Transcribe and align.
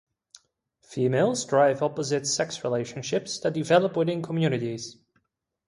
Females 0.81 1.45
drive 1.45 1.83
opposite 1.83 2.25
sex 2.25 2.63
relationships 2.63 3.37
that 3.41 3.53
develop 3.53 3.95
within 3.95 4.23
communities. 4.23 4.97